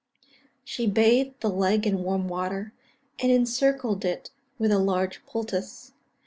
[0.63, 2.73] She bathed the leg in warm water,
[3.19, 5.91] and encircled it with a large poultice.